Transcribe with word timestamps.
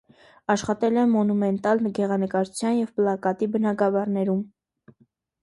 Աշխատել 0.51 0.95
է 1.01 1.03
մոնումենտալ 1.11 1.83
գեղանկարչության 1.99 2.75
և 2.79 2.95
պլակատի 2.97 3.51
բնագավառներում։ 3.59 4.43